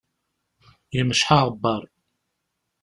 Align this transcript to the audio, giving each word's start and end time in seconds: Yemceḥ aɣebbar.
Yemceḥ 0.95 1.29
aɣebbar. 1.37 1.83